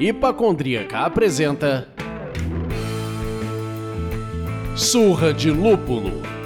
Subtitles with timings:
[0.00, 1.86] Hipacondríaca apresenta
[4.74, 6.39] Surra de Lúpulo.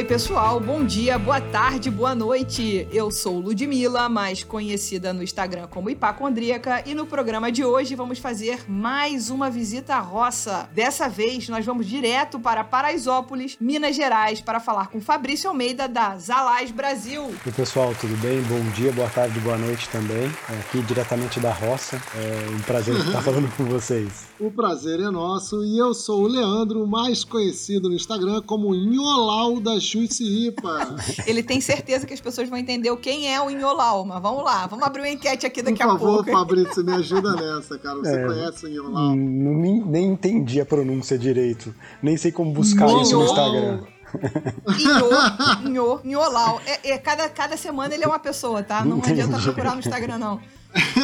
[0.00, 2.88] Oi, pessoal, bom dia, boa tarde, boa noite.
[2.90, 8.18] Eu sou Ludmilla, mais conhecida no Instagram como Hipacondríaca, e no programa de hoje vamos
[8.18, 10.70] fazer mais uma visita à roça.
[10.72, 16.16] Dessa vez, nós vamos direto para Paraisópolis, Minas Gerais, para falar com Fabrício Almeida da
[16.16, 17.24] Zalais Brasil.
[17.24, 18.40] Oi, pessoal, tudo bem?
[18.44, 20.32] Bom dia, boa tarde, boa noite também.
[20.48, 22.02] Aqui diretamente da roça.
[22.16, 24.30] É um prazer estar falando com vocês.
[24.40, 29.60] O prazer é nosso e eu sou o Leandro, mais conhecido no Instagram como Inholau
[29.92, 30.96] Juiciípa.
[31.26, 34.66] Ele tem certeza que as pessoas vão entender quem é o Inholau, mas vamos lá,
[34.66, 36.30] vamos abrir uma enquete aqui daqui Por favor, a pouco.
[36.32, 37.96] Fabrício, me ajuda nessa, cara.
[37.98, 38.24] Você É.
[38.26, 39.02] conhece o Inholau?
[39.12, 41.74] Hum, não- nem, nem entendi a pronúncia direito.
[42.02, 43.80] Nem sei como buscar Inho- isso no Instagram.
[44.78, 46.60] Inho, Inho, Inholau.
[46.66, 48.84] É, é, cada, cada semana ele é uma pessoa, tá?
[48.84, 49.20] Não Entendi.
[49.22, 50.40] adianta procurar no Instagram, não.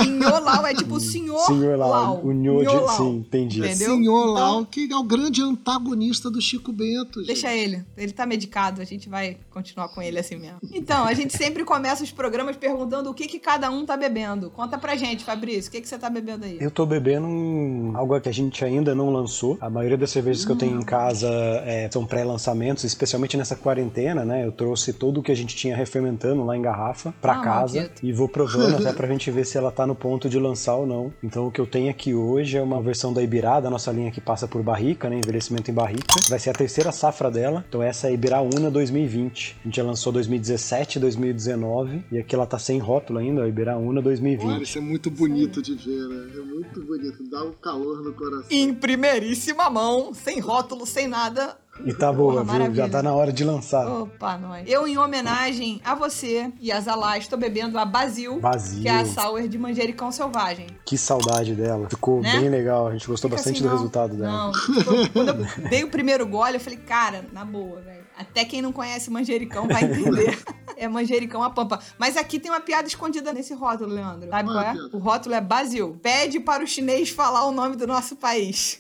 [0.07, 2.21] Inholau é tipo senhor, Senhor lá, Lau.
[2.25, 2.65] o Nho de...
[2.65, 2.97] Inholau.
[2.97, 3.59] Sim, entendi.
[3.61, 3.97] Entendeu?
[3.97, 7.21] Senhor Lau, Então- que é o grande antagonista do Chico Bento.
[7.21, 7.27] gente.
[7.27, 7.85] Deixa ele.
[7.97, 10.59] Ele tá medicado, a gente vai continuar com ele assim mesmo.
[10.73, 14.51] Então, a gente sempre começa os programas perguntando o que, que cada um tá bebendo.
[14.51, 16.59] Conta pra gente, Fabrício, o que, que você tá bebendo aí?
[16.61, 19.59] Eu tô bebendo um- algo que a gente ainda não lançou.
[19.61, 21.29] A maioria das cervejas que eu tenho em casa
[21.65, 24.45] é, são pré-lançamentos, especialmente nessa quarentena, né?
[24.45, 27.79] Eu trouxe tudo o que a gente tinha refermentando lá em garrafa pra Ah, casa
[27.81, 28.07] maldito.
[28.07, 30.87] e vou provando até pra gente ver se ela tá no ponto de lançar ou
[30.87, 31.13] não.
[31.23, 34.11] Então o que eu tenho aqui hoje é uma versão da Ibirá, da nossa linha
[34.11, 35.17] que passa por barrica, né?
[35.19, 36.15] Envelhecimento em barrica.
[36.29, 37.65] Vai ser a terceira safra dela.
[37.69, 39.57] Então essa é a Ibirá Una 2020.
[39.61, 43.77] A gente já lançou 2017, 2019 e aqui ela tá sem rótulo ainda, a Ibirá
[43.77, 44.49] Una 2020.
[44.49, 46.31] Olha, isso é muito bonito de ver, né?
[46.37, 47.29] É muito bonito.
[47.31, 48.47] Dá um calor no coração.
[48.51, 51.57] Em primeiríssima mão, sem rótulo, sem nada.
[51.85, 52.53] E tá boa, Porra, viu?
[52.53, 52.85] maravilha.
[52.85, 53.87] Já tá na hora de lançar.
[53.87, 54.65] Opa, nós.
[54.69, 58.83] Eu, em homenagem a você e a Zalá, estou bebendo a Basil, Basil.
[58.83, 60.67] que é a sour de manjericão selvagem.
[60.85, 61.89] Que saudade dela.
[61.89, 62.39] Ficou Né?
[62.41, 62.89] bem legal.
[62.89, 63.77] A gente gostou Fica bastante assim, do não.
[63.77, 64.33] resultado dela.
[64.33, 68.05] Não, ficou- quando eu dei o primeiro gole, eu falei, cara, na boa, velho.
[68.19, 70.39] Até quem não conhece manjericão vai entender.
[70.79, 71.79] é manjericão a pampa.
[71.99, 74.31] Mas aqui tem uma piada escondida nesse rótulo, Leandro.
[74.31, 74.79] Sabe Qual qual é?
[74.93, 75.99] O rótulo é Basil.
[76.03, 78.79] Pede para o chinês falar o nome do nosso país.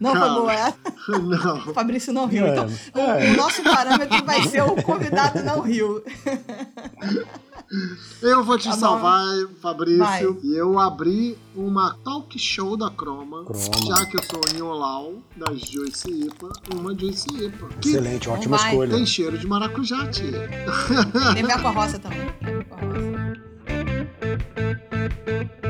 [0.00, 0.40] Não foi Calma.
[0.40, 0.76] boa essa?
[1.08, 1.56] Não.
[1.70, 2.46] O Fabrício não riu.
[2.46, 3.30] É, Então, o- é.
[3.32, 6.02] o nosso parâmetro vai ser o convidado não riu.
[8.22, 8.80] Eu vou te Tá bom.
[8.80, 9.26] salvar,
[9.60, 9.98] Fabrício.
[9.98, 10.22] Vai.
[10.44, 13.60] E eu abri uma talk show da Croma, Croma.
[13.88, 17.66] já que eu sou o Inholau da Joyce Ipa, uma Joyce Ipa.
[17.84, 18.70] Excelente, ótima vai.
[18.70, 18.94] escolha.
[18.94, 20.48] tem cheiro de maracujá, tia.
[21.34, 22.20] Tem a ver com a roça também.
[25.26, 25.50] Tem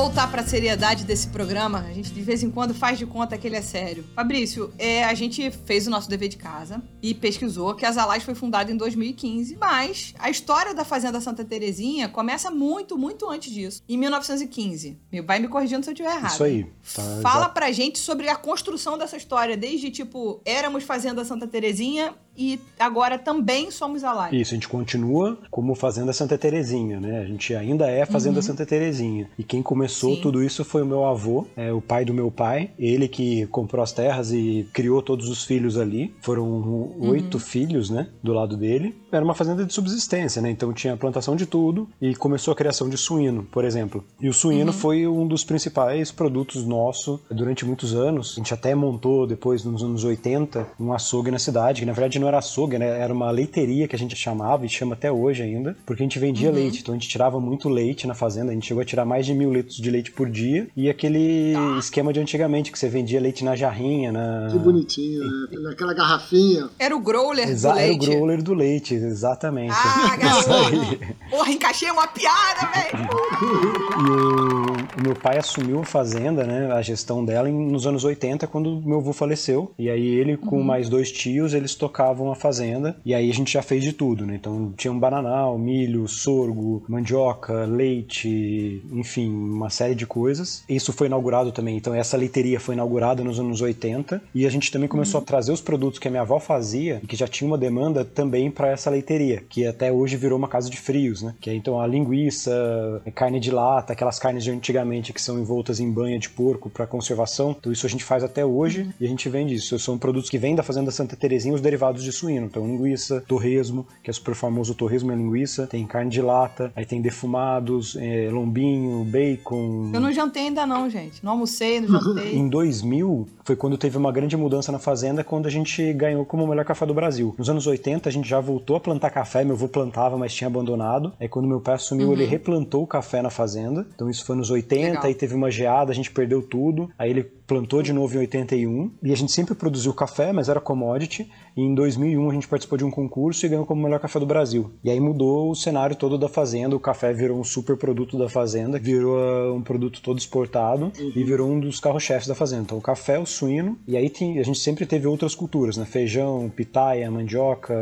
[0.00, 1.80] voltar para a seriedade desse programa.
[1.86, 4.02] A gente de vez em quando faz de conta que ele é sério.
[4.14, 8.22] Fabrício, é, a gente fez o nosso dever de casa e pesquisou que a Zalais
[8.22, 13.52] foi fundada em 2015, mas a história da Fazenda Santa Terezinha começa muito, muito antes
[13.52, 14.98] disso, em 1915.
[15.12, 16.32] Me- Vai me corrigindo se eu estiver errado.
[16.32, 16.64] Isso aí.
[16.94, 17.54] Tá, Fala exato.
[17.54, 23.18] pra gente sobre a construção dessa história, desde tipo, éramos Fazenda Santa Terezinha e agora
[23.18, 24.32] também somos Zalais.
[24.32, 27.20] Isso, a gente continua como Fazenda Santa Terezinha, né?
[27.20, 28.42] A gente ainda é Fazenda Uhum.
[28.42, 29.28] Santa Terezinha.
[29.38, 30.22] E quem começou Sim.
[30.22, 32.70] tudo isso foi o meu avô, é, o pai do meu pai.
[32.78, 36.14] Ele que comprou as terras e criou todos os filhos ali.
[36.22, 37.10] Foram Uhum.
[37.10, 38.08] oito filhos, né?
[38.22, 38.96] Do lado dele.
[39.12, 40.50] Era uma fazenda de subsistência, né?
[40.50, 44.02] Então tinha plantação de tudo e começou a criação de suíno, por exemplo.
[44.20, 44.78] E o suíno Uhum.
[44.78, 48.32] foi um dos principais produtos nosso durante muitos anos.
[48.36, 52.18] A gente até montou depois, nos anos 80, um açougue na cidade, que na verdade
[52.18, 52.98] não era açougue, né?
[53.00, 56.18] Era uma leiteria que a gente chamava e chama até hoje ainda, porque a gente
[56.18, 56.54] vendia Uhum.
[56.54, 56.80] leite.
[56.80, 59.34] Então a gente tirava muito leite na fazenda, a gente chegou a tirar mais de
[59.34, 60.66] mil litros de leite por dia.
[60.76, 61.78] E aquele Tá.
[61.78, 64.48] esquema de antigamente, que você vendia leite na jarrinha, na.
[64.50, 65.58] Que bonitinho, né?
[65.62, 66.68] Naquela garrafinha.
[66.78, 68.06] Era o growler Exa do era o leite.
[68.10, 69.72] growler do leite, exatamente.
[69.74, 70.98] Ah, garoto!
[71.30, 73.10] Porra, encaixei uma piada, velho!
[73.42, 74.10] E
[74.56, 74.59] o,
[74.98, 78.98] o meu pai assumiu a fazenda, né, a gestão dela nos anos 80, quando meu
[78.98, 79.72] avô faleceu.
[79.78, 82.96] E aí ele, com mais dois tios, eles tocavam a fazenda.
[83.04, 84.34] E aí a gente já fez de tudo, né?
[84.34, 90.64] Então tinha um bananal, milho, sorgo, mandioca, leite, enfim, uma série de coisas.
[90.68, 91.76] Isso foi inaugurado também.
[91.76, 94.20] Então essa leiteria foi inaugurada nos anos 80.
[94.34, 97.06] E a gente também começou a trazer os produtos que a minha avó fazia, e
[97.06, 100.70] que já tinha uma demanda também para essa leiteria, que até hoje virou uma casa
[100.70, 101.34] de frios, né?
[101.40, 105.38] Que é então a linguiça, carne de lata, aquelas carnes de antigamente antigamente que são
[105.38, 107.54] envoltas em banha de porco para conservação.
[107.58, 108.92] Então isso a gente faz até hoje Uhum.
[109.00, 109.78] e a gente vende isso.
[109.78, 112.46] São produtos que vêm da fazenda Santa Terezinha, os derivados de suíno.
[112.46, 115.66] Então linguiça, torresmo, que é super famoso o torresmo e a linguiça.
[115.66, 119.90] Tem carne de lata, aí tem defumados, é, lombinho, bacon.
[119.92, 121.22] Eu não jantei ainda não, gente.
[121.24, 122.34] Não almocei, não jantei.
[122.36, 126.44] Em 2000 foi quando teve uma grande mudança na fazenda, quando a gente ganhou como
[126.44, 127.34] o melhor café do Brasil.
[127.36, 130.46] Nos anos 80 a gente já voltou a plantar café, meu avô plantava, mas tinha
[130.48, 131.12] abandonado.
[131.18, 133.86] Aí quando meu pai assumiu, ele replantou o café na fazenda.
[133.94, 135.04] Então isso foi nos 80, Legal.
[135.04, 136.90] aí teve uma geada, a gente perdeu tudo.
[136.98, 138.92] Aí ele plantou de novo em 81.
[139.02, 141.28] E a gente sempre produziu café, mas era commodity.
[141.56, 144.24] E em 2001 a gente participou de um concurso e ganhou como melhor café do
[144.26, 144.70] Brasil.
[144.84, 148.28] E aí mudou o cenário todo da fazenda, o café virou um super produto da
[148.28, 152.62] fazenda, virou ah, um produto todo exportado e virou um dos carro-chefes da fazenda.
[152.62, 155.84] Então o café, o suíno, e aí tem- a gente sempre teve outras culturas, né?
[155.84, 157.74] Feijão, pitaia, mandioca,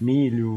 [0.00, 0.56] milho,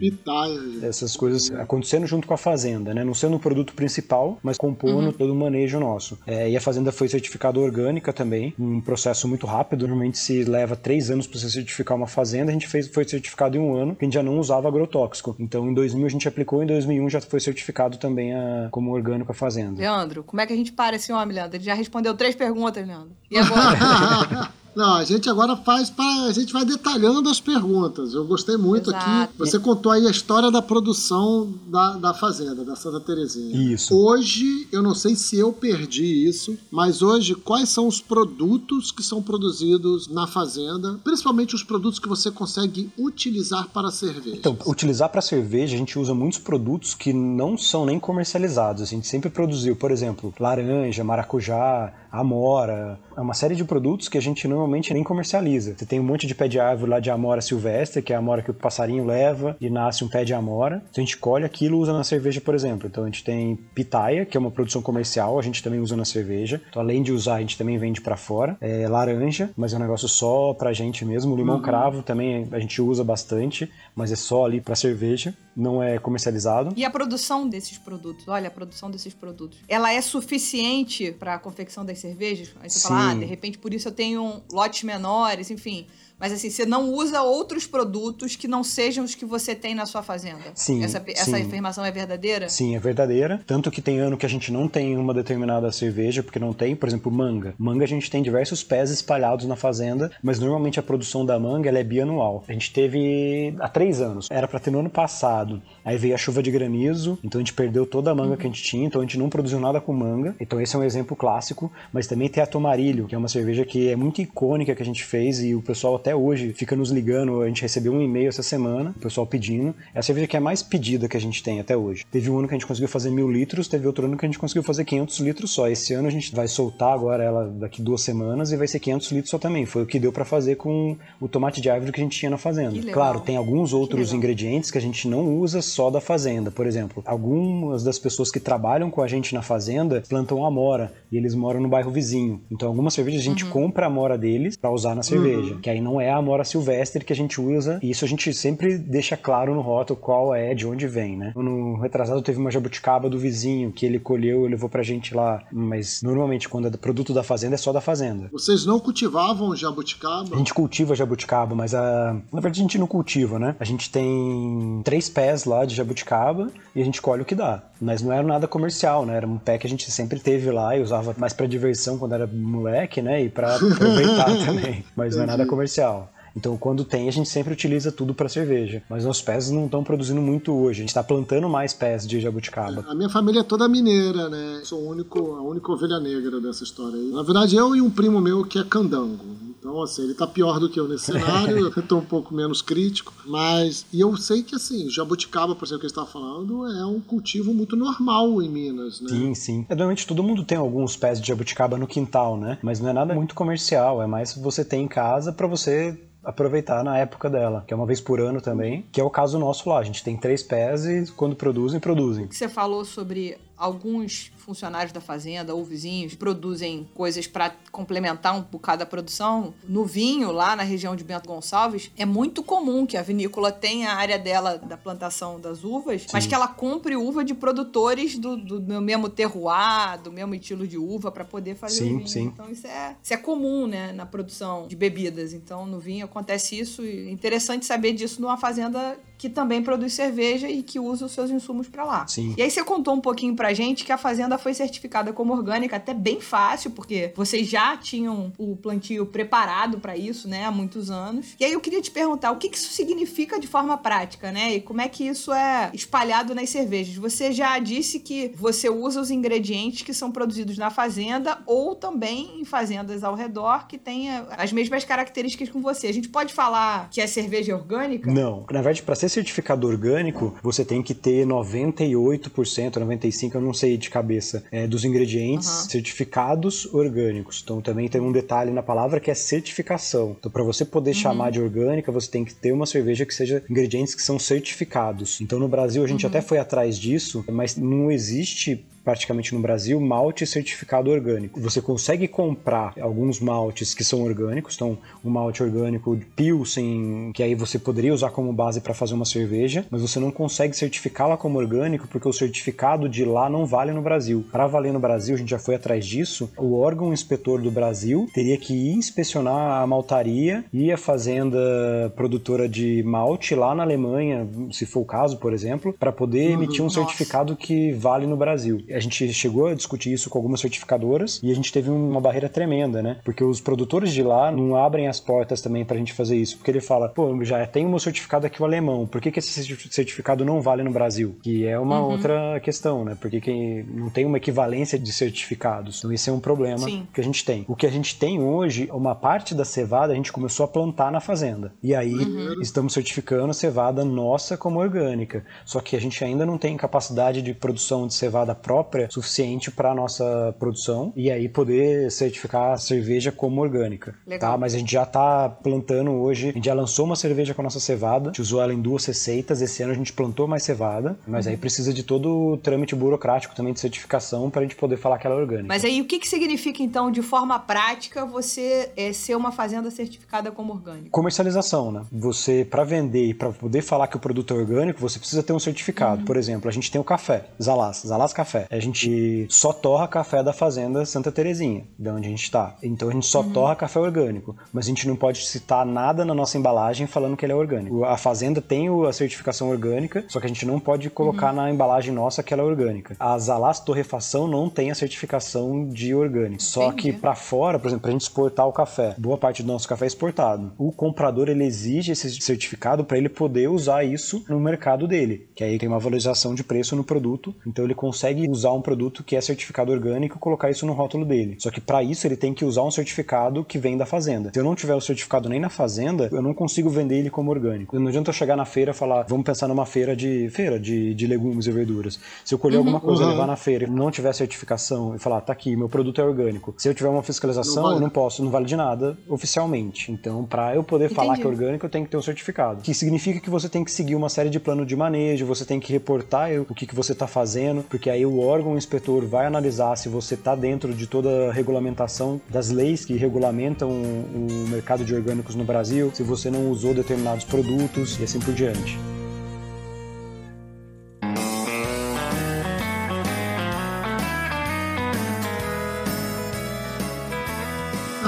[0.00, 3.04] Pitaia, essas coisas acontecendo junto com a fazenda, né?
[3.04, 6.18] Não sendo o produto principal, mas compondo todo o manejo nosso.
[6.26, 9.86] É, e a fazenda foi certificada orgânica também, um processo muito rápido.
[9.86, 13.56] Normalmente se leva três anos para você certificar uma fazenda, a gente fez, foi certificado
[13.56, 15.34] em um ano, que a gente já não usava agrotóxico.
[15.38, 19.32] Então em 2000 a gente aplicou, em 2001 já foi certificado também a- como orgânico
[19.32, 19.78] a fazenda.
[19.80, 21.56] Leandro, como é que a gente para esse homem, Leandro?
[21.56, 23.10] Ele já respondeu três perguntas, Leandro.
[23.30, 23.78] E agora?
[24.78, 26.26] Não, a gente agora faz para.
[26.26, 28.14] A gente vai detalhando as perguntas.
[28.14, 29.04] Eu gostei muito Exato.
[29.04, 29.32] aqui.
[29.36, 33.74] Você contou aí a história da produção da, da fazenda, da Santa Terezinha.
[33.74, 33.92] Isso.
[33.92, 39.02] Hoje, eu não sei se eu perdi isso, mas hoje, quais são os produtos que
[39.02, 41.00] são produzidos na fazenda?
[41.02, 44.36] Principalmente os produtos que você consegue utilizar para cerveja.
[44.36, 48.84] Então, utilizar para cerveja, a gente usa muitos produtos que não são nem comercializados.
[48.84, 54.16] A gente sempre produziu, por exemplo, laranja, maracujá, amora, é uma série de produtos que
[54.16, 55.74] a gente normalmente nem comercializa.
[55.76, 58.18] Você tem um monte de pé de árvore lá de amora silvestre, que é a
[58.18, 60.82] amora que o passarinho leva e nasce um pé de amora.
[60.90, 62.86] Então a gente colhe aquilo e usa na cerveja, por exemplo.
[62.86, 66.04] Então a gente tem pitaia, que é uma produção comercial, a gente também usa na
[66.04, 66.60] cerveja.
[66.68, 68.56] Então além de usar, a gente também vende para fora.
[68.60, 71.34] É, laranja, mas é um negócio só pra gente mesmo.
[71.34, 75.98] Limão cravo também a gente usa bastante, mas é só ali pra cerveja, não é
[75.98, 76.72] comercializado.
[76.76, 78.28] E a produção desses produtos?
[78.28, 79.58] Olha, a produção desses produtos.
[79.68, 82.54] Ela é suficiente para a confecção das cervejas?
[82.60, 83.18] Aí você fala, ah, Sim.
[83.18, 85.86] de repente por isso eu tenho lotes menores, enfim.
[86.18, 89.86] Mas assim, você não usa outros produtos que não sejam os que você tem na
[89.86, 90.44] sua fazenda.
[90.54, 91.42] Sim, Essa, essa sim.
[91.42, 92.48] afirmação é verdadeira?
[92.48, 93.40] Sim, é verdadeira.
[93.46, 96.74] Tanto que tem ano que a gente não tem uma determinada cerveja, porque não tem,
[96.74, 97.54] por exemplo, manga.
[97.58, 101.68] Manga a gente tem diversos pés espalhados na fazenda, mas normalmente a produção da manga
[101.68, 102.44] ela é bianual.
[102.48, 104.28] A gente teve há três anos.
[104.30, 105.62] Era pra ter no ano passado.
[105.84, 108.50] Aí veio a chuva de granizo, então a gente perdeu toda a manga que a
[108.50, 110.34] gente tinha, então a gente não produziu nada com manga.
[110.40, 111.70] Então esse é um exemplo clássico.
[111.92, 114.86] Mas também tem a Tomarilho, que é uma cerveja que é muito icônica que a
[114.86, 117.42] gente fez e o pessoal até hoje fica nos ligando.
[117.42, 119.74] A gente recebeu um e-mail essa semana, o pessoal pedindo.
[119.94, 122.04] É a cerveja que é mais pedida que a gente tem até hoje.
[122.10, 124.28] Teve um ano que a gente conseguiu fazer mil litros, teve outro ano que a
[124.28, 125.68] gente conseguiu fazer 500 litros só.
[125.68, 129.12] Esse ano a gente vai soltar agora ela daqui duas semanas e vai ser 500
[129.12, 129.66] litros só também.
[129.66, 132.30] Foi o que deu pra fazer com o tomate de árvore que a gente tinha
[132.30, 132.72] na fazenda.
[132.72, 132.90] Que.
[132.90, 134.16] Claro, tem alguns outros legal.
[134.16, 136.50] ingredientes que a gente não usa só da fazenda.
[136.50, 141.16] Por exemplo, algumas das pessoas que trabalham com a gente na fazenda plantam amora e
[141.16, 142.40] eles moram no bairro vizinho.
[142.50, 145.80] Então, algumas cervejas a gente compra a amora deles pra usar na cerveja, que aí
[145.80, 147.78] não é a amora silvestre que a gente usa.
[147.82, 151.32] E isso a gente sempre deixa claro no rótulo qual é, de onde vem, né?
[151.34, 155.42] No retrasado teve uma jabuticaba do vizinho que ele colheu e levou pra gente lá,
[155.52, 158.28] mas normalmente quando é produto da fazenda é só da fazenda.
[158.32, 160.34] Vocês não cultivavam jabuticaba?
[160.34, 162.16] A gente cultiva jabuticaba, mas a...
[162.32, 163.56] na verdade a gente não cultiva, né?
[163.58, 167.62] A gente tem três pés lá de jabuticaba e a gente colhe o que dá.
[167.80, 169.16] Mas não era nada comercial, né?
[169.16, 172.14] Era um pé que a gente sempre teve lá e usava mais pra diversão quando
[172.14, 173.22] era moleque, né?
[173.22, 174.84] E pra aproveitar também.
[174.96, 175.87] Mas não é nada comercial.
[176.36, 178.80] Então, quando tem, a gente sempre utiliza tudo pra cerveja.
[178.88, 180.80] Mas nossos pés não estão produzindo muito hoje.
[180.80, 182.84] A gente tá plantando mais pés de jabuticaba.
[182.88, 184.60] A minha família é toda mineira, né?
[184.62, 187.10] Sou o único, a única ovelha negra dessa história aí.
[187.10, 189.47] Na verdade, eu e um primo meu que é candango.
[189.58, 192.62] Então, assim, ele tá pior do que eu nesse cenário, eu tô um pouco menos
[192.62, 193.12] crítico.
[193.26, 197.00] Mas, e eu sei que, assim, jabuticaba, por exemplo, que ele estava falando, é um
[197.00, 199.08] cultivo muito normal em Minas, né?
[199.08, 199.66] Sim, sim.
[199.68, 202.58] É, normalmente todo mundo tem alguns pés de jabuticaba no quintal, né?
[202.62, 206.84] Mas não é nada muito comercial, é mais você ter em casa pra você aproveitar
[206.84, 209.68] na época dela, que é uma vez por ano também, que é o caso nosso
[209.68, 209.78] lá.
[209.78, 212.26] A gente tem três pés e quando produzem, produzem.
[212.26, 218.42] que você falou sobre alguns funcionários da fazenda ou vizinhos produzem coisas para complementar um
[218.42, 219.52] bocado a produção.
[219.68, 223.90] No vinho, lá na região de Bento Gonçalves, é muito comum que a vinícola tenha
[223.90, 228.36] a área dela da plantação das uvas, mas que ela compre uva de produtores do,
[228.36, 232.08] do, do mesmo terroir, do mesmo estilo de uva para poder fazer Sim, o vinho.
[232.08, 232.24] sim.
[232.26, 235.32] Então isso é, isso é comum, né, na produção de bebidas.
[235.32, 239.92] Então no vinho acontece isso e é interessante saber disso numa fazenda que também produz
[239.92, 242.06] cerveja e que usa os seus insumos para lá.
[242.06, 242.34] Sim.
[242.38, 245.76] E aí você contou um pouquinho pra gente que a fazenda foi certificada como orgânica,
[245.76, 250.90] até bem fácil, porque vocês já tinham o plantio preparado para isso, né, há muitos
[250.90, 251.34] anos.
[251.40, 254.54] E aí eu queria te perguntar, o que isso significa de forma prática, né?
[254.54, 256.94] E como é que isso é espalhado nas cervejas?
[256.96, 262.40] Você já disse que você usa os ingredientes que são produzidos na fazenda ou também
[262.40, 265.88] em fazendas ao redor que têm as mesmas características com você.
[265.88, 268.12] A gente pode falar que a cerveja é orgânica?
[268.12, 268.46] Não.
[268.50, 273.76] Na verdade, para ser certificado orgânico, você tem que ter 98%, 95%, eu não sei
[273.76, 275.70] de cabeça, é, dos ingredientes uhum.
[275.70, 277.40] certificados orgânicos.
[277.42, 280.16] Então também tem um detalhe na palavra que é certificação.
[280.18, 280.96] Então, para você poder uhum.
[280.96, 285.20] chamar de orgânica, você tem que ter uma cerveja que seja ingredientes que são certificados.
[285.20, 286.10] Então no Brasil a gente uhum.
[286.10, 291.38] até foi atrás disso, mas não existe praticamente no Brasil, malte certificado orgânico.
[291.42, 297.22] Você consegue comprar alguns maltes que são orgânicos, então um malte orgânico de Pilsen, que
[297.22, 301.18] aí você poderia usar como base para fazer uma cerveja, mas você não consegue certificá-la
[301.18, 304.24] como orgânico porque o certificado de lá não vale no Brasil.
[304.32, 308.08] Para valer no Brasil, a gente já foi atrás disso, o órgão inspetor do Brasil
[308.14, 314.26] teria que ir inspecionar a maltaria e a fazenda produtora de malte lá na Alemanha,
[314.50, 316.32] se for o caso, por exemplo, para poder uhum.
[316.32, 316.80] emitir um Nossa.
[316.80, 321.30] certificado que vale no Brasil a gente chegou a discutir isso com algumas certificadoras e
[321.30, 322.96] a gente teve uma barreira tremenda, né?
[323.04, 326.36] Porque os produtores de lá não abrem as portas também pra gente fazer isso.
[326.36, 329.18] Porque ele fala, pô, já tem o meu certificado aqui o alemão, por que, que
[329.18, 331.16] esse certificado não vale no Brasil?
[331.22, 331.90] Que é uma uhum.
[331.90, 332.96] outra questão, né?
[333.00, 335.78] Porque que não tem uma equivalência de certificados.
[335.78, 336.86] Então esse é um problema Sim.
[336.94, 337.44] que a gente tem.
[337.48, 340.92] O que a gente tem hoje, uma parte da cevada a gente começou a plantar
[340.92, 341.52] na fazenda.
[341.62, 342.40] E aí uhum.
[342.40, 345.24] estamos certificando a cevada nossa como orgânica.
[345.44, 349.50] Só que a gente ainda não tem capacidade de produção de cevada própria própria suficiente
[349.50, 353.94] para nossa produção e aí poder certificar a cerveja como orgânica.
[354.06, 354.32] Legal.
[354.32, 354.38] Tá?
[354.38, 357.44] Mas a gente já está plantando hoje, a gente já lançou uma cerveja com a
[357.44, 360.42] nossa cevada, a gente usou ela em duas receitas, esse ano a gente plantou mais
[360.42, 361.32] cevada, mas uhum.
[361.32, 364.98] aí precisa de todo o trâmite burocrático também de certificação para a gente poder falar
[364.98, 365.48] que ela é orgânica.
[365.48, 369.70] Mas aí o que, que significa então, de forma prática, você é, ser uma fazenda
[369.70, 370.90] certificada como orgânica?
[370.90, 371.82] Comercialização, né?
[371.92, 375.32] Você, para vender e para poder falar que o produto é orgânico, você precisa ter
[375.32, 376.00] um certificado.
[376.00, 376.04] Uhum.
[376.04, 378.47] Por exemplo, a gente tem o café, Zalaz, Zalaz Café.
[378.50, 382.56] A gente só torra café da fazenda Santa Terezinha, de onde a gente está.
[382.62, 383.30] Então a gente só uhum.
[383.30, 387.24] torra café orgânico, mas a gente não pode citar nada na nossa embalagem falando que
[387.24, 387.84] ele é orgânico.
[387.84, 391.36] A fazenda tem a certificação orgânica, só que a gente não pode colocar uhum.
[391.36, 392.96] na embalagem nossa que ela é orgânica.
[392.98, 396.42] A Zalaz Torrefação não tem a certificação de orgânico.
[396.42, 396.92] Só Entendi.
[396.92, 399.84] que para fora, por exemplo, pra gente exportar o café, boa parte do nosso café
[399.84, 400.52] é exportado.
[400.56, 405.44] O comprador ele exige esse certificado para ele poder usar isso no mercado dele, que
[405.44, 409.16] aí tem uma valorização de preço no produto, então ele consegue usar um produto que
[409.16, 411.36] é certificado orgânico e colocar isso no rótulo dele.
[411.38, 414.30] Só que para isso ele tem que usar um certificado que vem da fazenda.
[414.32, 417.30] Se eu não tiver o certificado nem na fazenda, eu não consigo vender ele como
[417.30, 417.78] orgânico.
[417.78, 420.94] Não adianta eu chegar na feira e falar, vamos pensar numa feira de feira de,
[420.94, 421.98] de legumes e verduras.
[422.24, 423.10] Se eu colher uhum, alguma coisa, uhum.
[423.10, 426.54] levar na feira e não tiver certificação e falar, tá aqui, meu produto é orgânico.
[426.56, 427.76] Se eu tiver uma fiscalização, não vale.
[427.76, 429.90] eu não posso, não vale de nada oficialmente.
[429.92, 430.96] Então, para eu poder Entendi.
[430.96, 432.62] falar que é orgânico, eu tenho que ter um certificado.
[432.62, 435.60] Que significa que você tem que seguir uma série de planos de manejo, você tem
[435.60, 439.74] que reportar o que, que você está fazendo, porque aí o órgão inspetor vai analisar
[439.76, 444.94] se você está dentro de toda a regulamentação das leis que regulamentam o mercado de
[444.94, 448.78] orgânicos no Brasil, se você não usou determinados produtos e assim por diante.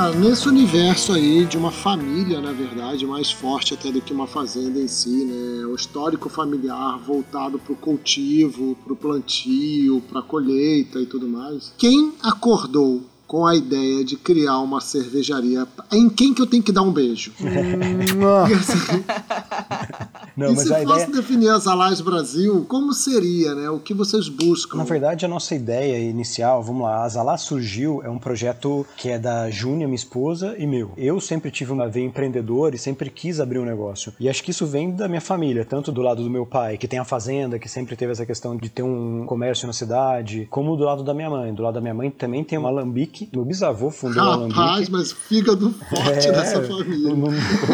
[0.03, 4.27] Ah, nesse universo aí de uma família, na verdade, mais forte até do que uma
[4.27, 5.67] fazenda em si, né?
[5.67, 11.29] O histórico familiar voltado para o cultivo, para o plantio, para a colheita e tudo
[11.29, 11.75] mais.
[11.77, 15.65] Quem acordou com a ideia de criar uma cervejaria.
[15.93, 17.33] Em quem que eu tenho que dar um beijo?
[17.39, 19.05] e, assim,
[20.37, 21.07] Não, e se fosse ideia...
[21.07, 23.71] definir as Alais Brasil, como seria, né?
[23.71, 24.79] O que vocês buscam?
[24.79, 29.11] Na verdade, a nossa ideia inicial, vamos lá, a Zalá surgiu, é um projeto que
[29.11, 30.91] é da Júnia, minha esposa, e meu.
[30.97, 34.13] Eu sempre tive uma veia empreendedora e sempre quis abrir um negócio.
[34.19, 36.89] E acho que isso vem da minha família, tanto do lado do meu pai, que
[36.89, 40.77] tem a fazenda, que sempre teve essa questão de ter um comércio na cidade, como
[40.77, 41.55] do lado da minha mãe.
[41.55, 43.31] Do lado da minha mãe também tem um alambique Alambique.
[43.33, 44.61] Meu bisavô fundou Rapaz, o Alambique.
[44.61, 47.15] Rapaz, mas fígado forte é, dessa família.
[47.15, 47.31] No,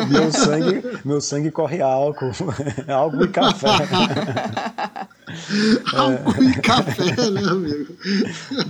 [0.09, 2.33] meu, sangue, meu sangue corre álcool.
[2.89, 3.69] álcool e café.
[5.95, 7.95] Álcool e café, né, amigo?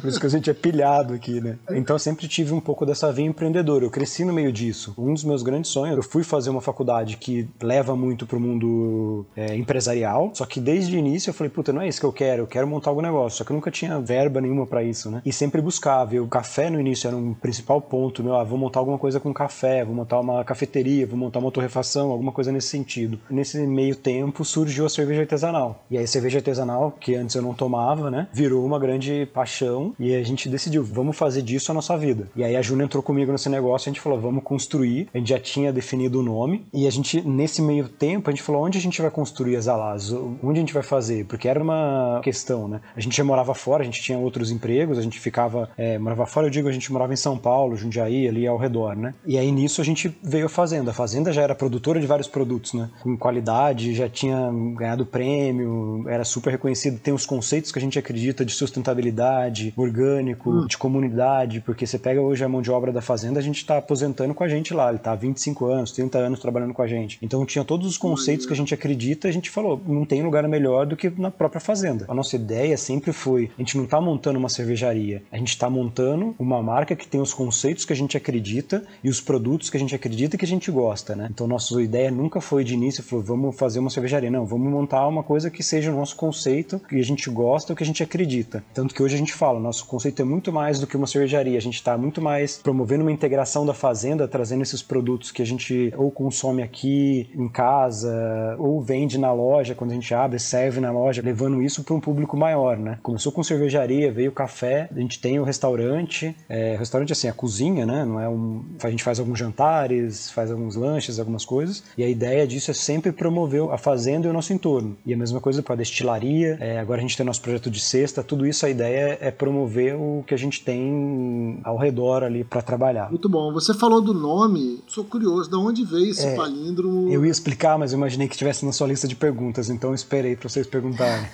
[0.01, 1.59] Por isso que a gente é pilhado aqui, né?
[1.71, 3.85] Então eu sempre tive um pouco dessa veia empreendedora.
[3.85, 4.95] Eu cresci no meio disso.
[4.97, 9.27] Um dos meus grandes sonhos, eu fui fazer uma faculdade que leva muito pro mundo
[9.37, 10.31] é, empresarial.
[10.35, 12.43] Só que desde o início eu falei, puta, não é isso que eu quero.
[12.43, 13.39] Eu quero montar algum negócio.
[13.39, 15.23] Só que eu nunca tinha verba nenhuma para isso, né?
[15.25, 16.15] E sempre buscava.
[16.15, 18.23] E o café no início era um principal ponto.
[18.23, 21.51] Meu, ah, vou montar alguma coisa com café, vou montar uma cafeteria, vou montar uma
[21.51, 23.19] torrefação, alguma coisa nesse sentido.
[23.29, 25.85] Nesse meio tempo surgiu a cerveja artesanal.
[25.91, 26.56] E aí a cerveja artesanal,
[27.01, 28.29] que antes eu não tomava, né?
[28.33, 32.29] Virou uma grande paixão e a gente decidiu, vamos fazer disso a nossa vida.
[32.37, 35.09] E aí a Júlia entrou comigo nesse negócio, a gente falou, vamos construir.
[35.13, 38.43] A gente já tinha definido o nome e a gente, nesse meio tempo, a gente
[38.43, 40.13] falou, onde a gente vai construir as alas?
[40.13, 41.27] Onde a gente vai fazer?
[41.27, 42.81] Porque era uma questão, né?
[42.95, 46.27] A gente já morava fora, a gente tinha outros empregos, a gente ficava, é, morava
[46.27, 49.15] fora, eu digo, a gente morava em São Paulo, Jundiaí, ali ao redor, né?
[49.27, 50.91] E aí nisso a gente veio a Fazenda.
[50.91, 52.91] A Fazenda já era produtora de vários produtos, né?
[53.03, 56.99] Com qualidade, já tinha ganhado prêmio, era super reconhecido.
[56.99, 60.67] Tem os conceitos que a gente acredita de sustentabilidade, orgânico, hum.
[60.67, 63.79] de comunidade, porque você pega hoje a mão de obra da Fazenda, a gente está
[63.79, 64.91] aposentando com a gente lá.
[64.91, 67.19] Ele tá há 25 anos, 30 anos trabalhando com a gente.
[67.23, 70.47] Então tinha todos os conceitos que a gente acredita, a gente falou, não tem lugar
[70.49, 72.05] melhor do que na própria Fazenda.
[72.09, 75.69] A nossa ideia sempre foi, a gente não está montando uma cervejaria, a gente está
[75.69, 79.77] montando uma marca que tem os conceitos que a gente acredita e os produtos que
[79.77, 81.29] a gente acredita que a gente gosta, né?
[81.31, 84.31] Então nossa ideia nunca foi de início, falou, vamos fazer uma cervejaria.
[84.31, 87.77] Não, vamos montar uma coisa que seja o nosso conceito, que a gente gosta, o
[87.77, 88.65] que a gente acredita.
[88.75, 91.57] Tanto que hoje a gente fala, nosso conceito é muito mais do que uma cervejaria,
[91.57, 95.47] a gente está muito mais promovendo uma integração da fazenda, trazendo esses produtos que a
[95.47, 100.81] gente ou consome aqui em casa, ou vende na loja, quando a gente abre, serve
[100.81, 102.99] na loja, levando isso para um público maior, né?
[103.03, 107.87] Começou com cervejaria, veio café, a gente tem o restaurante, é, restaurante assim, a cozinha,
[107.87, 108.05] né?
[108.05, 112.09] Não é um, a gente faz alguns jantares, faz alguns lanches, algumas coisas, e a
[112.09, 114.97] ideia disso é sempre promover a fazenda e o nosso entorno.
[115.07, 115.77] E a mesma coisa para a
[116.25, 119.95] é, agora a gente tem nosso projeto de cesta, tudo isso a ideia é promover
[119.97, 123.11] o que a gente tem ao redor ali para trabalhar.
[123.11, 123.53] Muito bom.
[123.53, 127.13] Você falou do nome, sou curioso, de onde veio esse é, palíndromo?
[127.13, 129.95] Eu ia explicar, mas eu imaginei que estivesse na sua lista de perguntas, então eu
[129.95, 131.27] esperei para vocês perguntarem.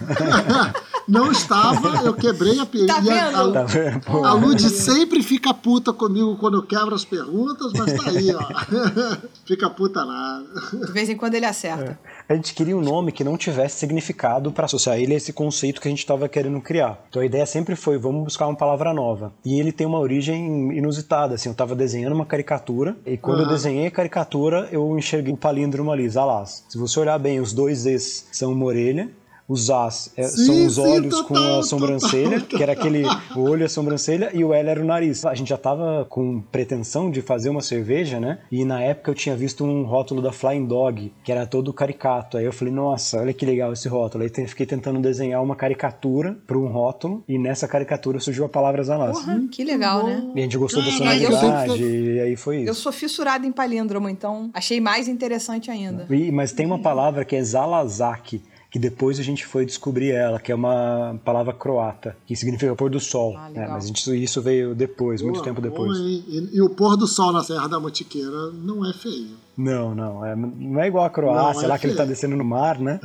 [1.09, 2.95] Não estava, eu quebrei a pergunta.
[2.95, 3.59] Tá vendo?
[3.59, 8.11] A, tá a Lud sempre fica puta comigo quando eu quebro as perguntas, mas tá
[8.11, 8.43] aí, ó.
[9.45, 10.45] fica puta nada.
[10.87, 11.99] De vez em quando ele acerta.
[12.03, 12.22] É.
[12.33, 15.83] A gente queria um nome que não tivesse significado para associar ele a esse conceito
[15.83, 16.99] que a gente estava querendo criar.
[17.11, 19.35] Então a ideia sempre foi, vamos buscar uma palavra nova.
[19.45, 23.45] E ele tem uma origem inusitada, assim, eu estava desenhando uma caricatura e quando uhum.
[23.45, 26.65] eu desenhei a caricatura, eu enxerguei o palíndromo ali, Zalaz.
[26.71, 29.11] Se você olhar bem, os dois Z's são uma orelha
[29.49, 32.73] os As é, sim, são os olhos sim, total, com a sobrancelha, total, que era
[32.73, 33.03] aquele
[33.37, 35.25] o olho e a sobrancelha, e o L era o nariz.
[35.25, 38.39] A gente já tava com pretensão de fazer uma cerveja, né?
[38.51, 42.37] E na época eu tinha visto um rótulo da Flying Dog, que era todo caricato.
[42.37, 44.25] Aí eu falei, nossa, olha que legal esse rótulo.
[44.25, 48.83] Aí fiquei tentando desenhar uma caricatura para um rótulo, e nessa caricatura surgiu a palavra
[48.83, 49.19] Zanas.
[49.19, 50.33] Porra, que legal, né?
[50.35, 52.71] E a gente gostou da sonoridade, e aí foi isso.
[52.71, 56.07] Eu sou fissurada em palíndromo, então achei mais interessante ainda.
[56.11, 60.41] E, mas tem uma palavra que é Zalazak, que depois a gente foi descobrir ela,
[60.41, 63.37] que é uma palavra croata, que significa pôr do sol.
[63.37, 65.99] Ah, é, mas gente, isso veio depois, boa, muito tempo depois.
[65.99, 69.37] E, e, o pôr do sol na Serra da Mantiqueira não é feio.
[69.59, 70.25] Não, não.
[70.25, 71.81] É, não é igual a Croácia, é lá feio.
[71.81, 72.99] que ele tá descendo no mar, né?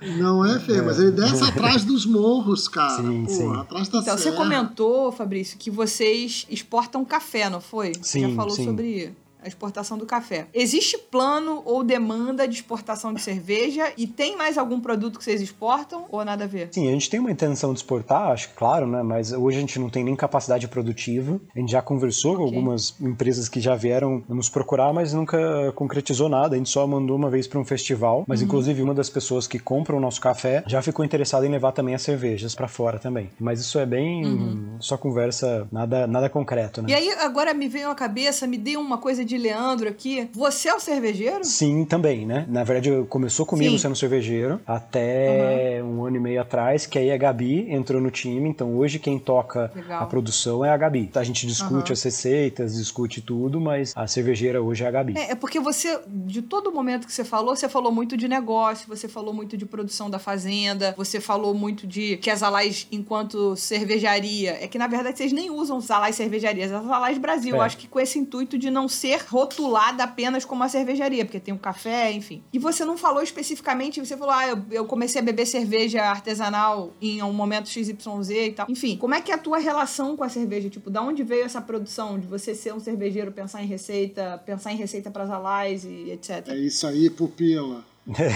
[0.00, 0.82] mas, não é feio, é.
[0.82, 3.02] mas ele desce atrás dos morros, cara.
[3.02, 3.54] Sim, Pô, sim.
[3.54, 4.32] Atrás da então, serra.
[4.32, 7.92] você comentou, Fabrício, que vocês exportam café, não foi?
[8.00, 8.64] Sim, Já falou sim.
[8.64, 9.14] sobre
[9.48, 10.46] a exportação do café.
[10.52, 15.40] Existe plano ou demanda de exportação de cerveja e tem mais algum produto que vocês
[15.40, 16.68] exportam ou nada a ver?
[16.72, 19.02] Sim, a gente tem uma intenção de exportar, acho claro, né?
[19.02, 21.40] Mas hoje a gente não tem nem capacidade produtiva.
[21.54, 22.44] A gente já conversou okay.
[22.44, 26.54] com algumas empresas que já vieram nos procurar, mas nunca concretizou nada.
[26.54, 28.46] A gente só mandou uma vez para um festival, mas uhum.
[28.46, 31.94] inclusive uma das pessoas que compram o nosso café já ficou interessada em levar também
[31.94, 33.30] as cervejas para fora também.
[33.40, 34.76] Mas isso é bem uhum.
[34.80, 36.90] só conversa, nada nada concreto, né?
[36.90, 40.28] E aí agora me veio à cabeça, me deu uma coisa de Leandro aqui.
[40.32, 41.44] Você é o cervejeiro?
[41.44, 42.46] Sim, também, né?
[42.48, 43.78] Na verdade, começou comigo Sim.
[43.78, 46.00] sendo cervejeiro até uhum.
[46.00, 48.48] um ano e meio atrás, que aí a Gabi entrou no time.
[48.48, 50.02] Então hoje quem toca Legal.
[50.02, 51.10] a produção é a Gabi.
[51.14, 51.92] A gente discute uhum.
[51.92, 55.14] as receitas, discute tudo, mas a cervejeira hoje é a Gabi.
[55.16, 58.86] É, é porque você, de todo momento que você falou, você falou muito de negócio,
[58.88, 63.56] você falou muito de produção da fazenda, você falou muito de que as Alais, enquanto
[63.56, 67.54] cervejaria, é que na verdade vocês nem usam os Alais cervejarias, as Alais Brasil.
[67.54, 67.58] É.
[67.58, 71.40] Eu acho que com esse intuito de não ser rotulada apenas como uma cervejaria, porque
[71.40, 72.42] tem o um café, enfim.
[72.52, 76.92] E você não falou especificamente, você falou, ah, eu, eu comecei a beber cerveja artesanal
[77.00, 78.66] em um momento XYZ e tal.
[78.68, 80.68] Enfim, como é que é a tua relação com a cerveja?
[80.68, 84.72] Tipo, da onde veio essa produção de você ser um cervejeiro, pensar em receita, pensar
[84.72, 86.48] em receita para as alais e etc?
[86.48, 87.84] É isso aí, pupila.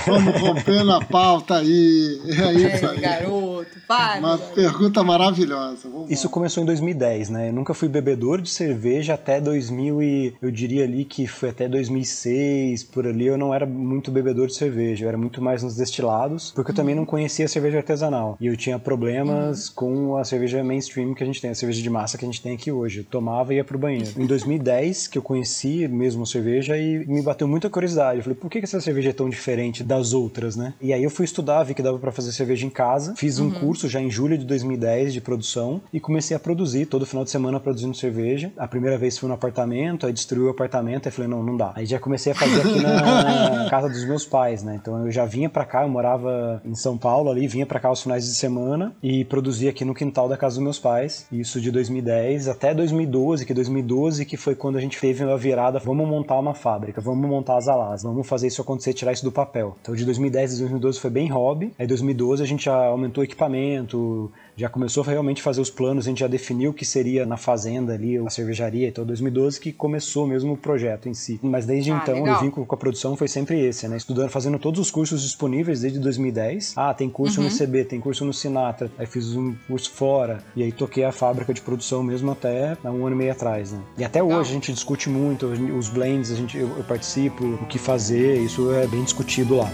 [0.07, 2.21] Vamos romper na pauta aí.
[2.27, 3.01] É isso É, aí.
[3.01, 4.19] garoto, para.
[4.19, 4.55] Uma garoto.
[4.55, 5.89] pergunta maravilhosa.
[5.89, 6.33] Vamos Isso lá.
[6.33, 7.49] começou em 2010, né?
[7.49, 11.69] Eu nunca fui bebedor de cerveja até 2000 e eu diria ali que foi até
[11.69, 15.77] 2006, por ali eu não era muito bebedor de cerveja, eu era muito mais nos
[15.77, 18.37] destilados, porque eu também não conhecia cerveja artesanal.
[18.41, 21.91] E eu tinha problemas com a cerveja mainstream que a gente tem, a cerveja de
[21.91, 22.99] massa que a gente tem aqui hoje.
[23.01, 24.11] Eu tomava e ia pro banheiro.
[24.19, 28.19] Em 2010 que eu conheci mesmo cerveja e me bateu muita curiosidade.
[28.19, 30.75] Eu falei, por que essa cerveja é tão diferente das outras, né?
[30.81, 33.51] E aí eu fui estudar, vi que dava pra fazer cerveja em casa, fiz um
[33.51, 37.31] curso já em julho de 2010 de produção e comecei a produzir todo final de
[37.31, 38.53] semana produzindo cerveja.
[38.57, 41.73] A primeira vez fui no apartamento, aí destruí o apartamento, aí falei, não, não dá.
[41.75, 44.79] Aí já comecei a fazer aqui na casa dos meus pais, né?
[44.81, 47.89] Então eu já vinha pra cá, eu morava em São Paulo ali, vinha pra cá
[47.89, 51.27] aos finais de semana e produzia aqui no quintal da casa dos meus pais.
[51.31, 55.79] Isso de 2010 até 2012, que 2012 que foi quando a gente teve a virada,
[55.79, 59.33] vamos montar uma fábrica, vamos montar as alas, vamos fazer isso acontecer, tirar isso do
[59.33, 59.52] papel.
[59.81, 61.73] Então de 2010 a 2012 foi bem hobby.
[61.79, 66.07] Aí 2012 a gente já aumentou o equipamento, já começou a realmente fazer os planos,
[66.07, 69.73] a gente já definiu o que seria na fazenda ali, a cervejaria, então 2012 que
[69.73, 71.39] começou mesmo o projeto em si.
[71.43, 72.37] Mas desde Ah, então legal.
[72.39, 73.97] o vínculo com a produção foi sempre esse, né?
[73.97, 76.75] Estudando, fazendo todos os cursos disponíveis desde 2010.
[76.77, 77.47] Ah, tem curso Uhum.
[77.49, 81.13] no ICB, tem curso no Sinatra, aí fiz um curso fora, e aí toquei a
[81.13, 83.81] fábrica de produção mesmo até há um ano e meio atrás, né?
[83.97, 84.41] E até Legal.
[84.41, 88.39] hoje a gente discute muito, os blends, a gente, eu, eu participo, o que fazer,
[88.41, 89.71] isso é bem discutido lá.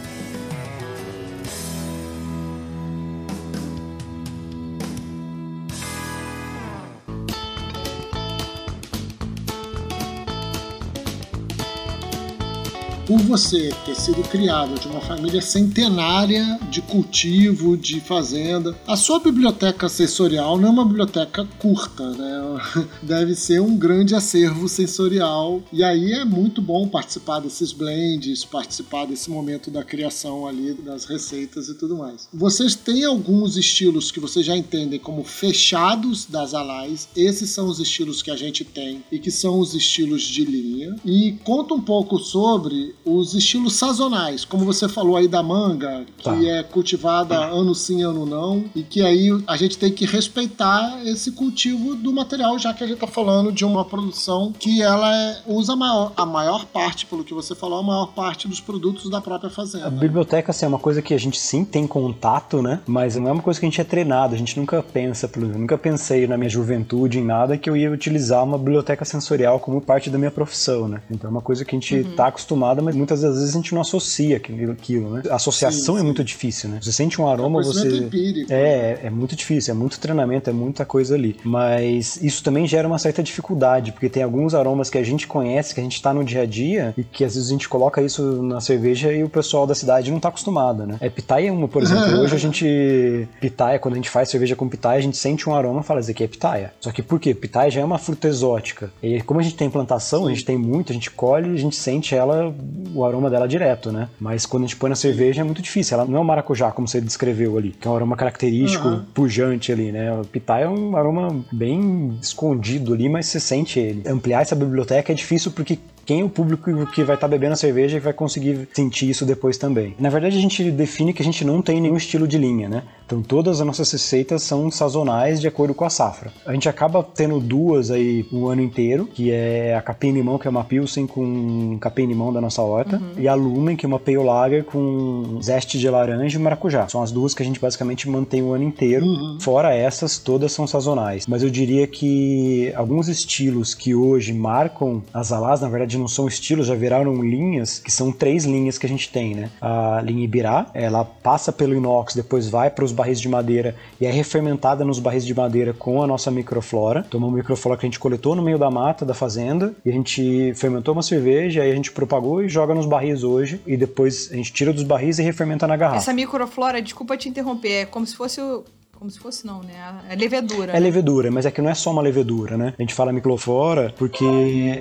[13.28, 19.86] Você ter sido criado de uma família centenária de cultivo, de fazenda, a sua biblioteca
[19.86, 22.58] sensorial não é uma biblioteca curta, né?
[23.02, 25.62] Deve ser um grande acervo sensorial.
[25.70, 31.04] E aí é muito bom participar desses blends, participar desse momento da criação ali das
[31.04, 32.30] receitas e tudo mais.
[32.32, 37.08] Vocês têm alguns estilos que vocês já entendem como fechados das alais.
[37.14, 40.96] Esses são os estilos que a gente tem e que são os estilos de linha.
[41.04, 46.24] E conta um pouco sobre os estilos sazonais, como você falou aí da manga, que
[46.24, 46.36] Tá.
[46.44, 51.32] é cultivada ano sim, ano não, e que aí a gente tem que respeitar esse
[51.32, 55.38] cultivo do material, já que a gente está falando de uma produção que ela é-
[55.46, 59.10] usa a maior, a maior parte, pelo que você falou, a maior parte dos produtos
[59.10, 59.90] da própria A fazenda.
[59.90, 62.80] biblioteca assim, é uma coisa que a gente sim tem contato, né?
[62.86, 64.34] Mas não é uma coisa que a gente é treinado.
[64.34, 68.44] A gente nunca pensa, nunca pensei na minha juventude em nada que eu ia utilizar
[68.44, 71.02] uma biblioteca sensorial como parte da minha profissão, né?
[71.10, 73.74] Então é uma coisa que a gente tá acostumado, mas muitas das vezes a gente
[73.74, 75.22] não associa aquilo, aquilo, né?
[75.30, 76.04] A associação Sim, é sim.
[76.04, 76.78] muito difícil, né?
[76.82, 78.52] Você sente um aroma, conhecimento você empírico.
[78.52, 81.36] é, é muito difícil, é muito treinamento, é muita coisa ali.
[81.42, 85.74] Mas isso também gera uma certa dificuldade, porque tem alguns aromas que a gente conhece,
[85.74, 88.02] que a gente tá no dia a dia, e que às vezes a gente coloca
[88.02, 90.96] isso na cerveja e o pessoal da cidade não tá acostumado, né?
[91.00, 93.28] É pitaia, uma, por exemplo, hoje a gente.
[93.40, 96.00] Pitaia, quando a gente faz cerveja com pitaia, a gente sente um aroma e fala,
[96.00, 96.72] isso aqui é pitaia.
[96.80, 97.34] Só que por quê?
[97.34, 98.90] Pitaia já é uma fruta exótica.
[99.02, 101.76] E como a gente tem plantação, a gente tem muito, a gente colhe, a gente
[101.76, 102.54] sente ela,
[102.98, 104.08] o aroma dela direto, né?
[104.18, 105.94] Mas quando a gente põe na cerveja é muito difícil.
[105.96, 109.06] Ela não é o maracujá, como você descreveu ali, que é um aroma característico, Aham.
[109.14, 110.12] pujante ali, né?
[110.12, 114.08] O pitaia é um aroma bem escondido ali, mas você sente ele.
[114.08, 115.78] Ampliar essa biblioteca é difícil porque
[116.08, 119.26] quem é o público que vai estar bebendo a cerveja e vai conseguir sentir isso
[119.26, 119.94] depois também.
[119.98, 122.84] Na verdade, a gente define que a gente não tem nenhum estilo de linha, né?
[123.04, 126.30] Então todas as nossas receitas são sazonais de acordo com a safra.
[126.46, 130.46] A gente acaba tendo duas aí o ano inteiro, que é a capim limão, que
[130.46, 133.98] é uma pilsen com capim limão da nossa horta, e a lumen, que é uma
[133.98, 136.88] pale lager com zeste de laranja e maracujá.
[136.88, 139.04] São as duas que a gente basicamente mantém o ano inteiro.
[139.04, 139.38] Uhum.
[139.40, 141.26] Fora essas, todas são sazonais.
[141.26, 146.26] Mas eu diria que alguns estilos que hoje marcam as alás, na verdade não são
[146.26, 149.50] estilos, já viraram linhas, que são três linhas que a gente tem, né?
[149.60, 154.06] A linha Ibirá, ela passa pelo inox, depois vai para os barris de madeira e
[154.06, 157.04] é refermentada nos barris de madeira com a nossa microflora.
[157.06, 159.92] Então, uma microflora que a gente coletou no meio da mata da fazenda e a
[159.92, 164.30] gente fermentou uma cerveja, aí a gente propagou e joga nos barris hoje e depois
[164.32, 165.98] a gente tira dos barris e refermenta na garrafa.
[165.98, 168.64] Essa microflora, desculpa te interromper, é como se fosse o.
[168.98, 169.74] Como se fosse, não, né?
[170.10, 170.72] É levedura.
[170.72, 170.80] É né?
[170.80, 172.74] levedura, mas é que não é só uma levedura, né?
[172.76, 174.24] A gente fala microflora porque